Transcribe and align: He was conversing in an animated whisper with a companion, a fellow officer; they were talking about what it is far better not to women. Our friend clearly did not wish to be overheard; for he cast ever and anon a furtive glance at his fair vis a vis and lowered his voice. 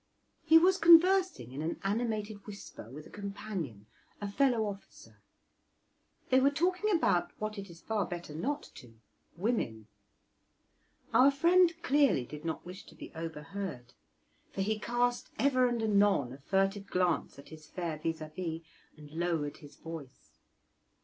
He 0.43 0.57
was 0.57 0.79
conversing 0.79 1.51
in 1.51 1.61
an 1.61 1.79
animated 1.83 2.47
whisper 2.47 2.89
with 2.89 3.05
a 3.05 3.11
companion, 3.11 3.85
a 4.19 4.27
fellow 4.31 4.65
officer; 4.65 5.21
they 6.31 6.39
were 6.39 6.49
talking 6.49 6.89
about 6.89 7.29
what 7.39 7.59
it 7.59 7.69
is 7.69 7.81
far 7.83 8.07
better 8.07 8.33
not 8.33 8.63
to 8.73 8.95
women. 9.37 9.85
Our 11.13 11.29
friend 11.29 11.71
clearly 11.83 12.25
did 12.25 12.43
not 12.43 12.65
wish 12.65 12.83
to 12.85 12.95
be 12.95 13.13
overheard; 13.13 13.93
for 14.51 14.61
he 14.61 14.79
cast 14.79 15.29
ever 15.37 15.67
and 15.67 15.83
anon 15.83 16.33
a 16.33 16.39
furtive 16.39 16.87
glance 16.87 17.37
at 17.37 17.49
his 17.49 17.67
fair 17.67 17.99
vis 17.99 18.21
a 18.21 18.29
vis 18.29 18.63
and 18.97 19.11
lowered 19.11 19.57
his 19.57 19.75
voice. 19.75 20.31